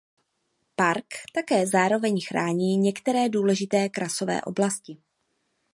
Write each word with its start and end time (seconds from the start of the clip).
Park 0.75 1.05
také 1.33 1.67
zároveň 1.67 2.21
chrání 2.27 2.77
některé 2.77 3.29
důležité 3.29 3.89
krasové 3.89 4.41
oblasti. 4.41 4.97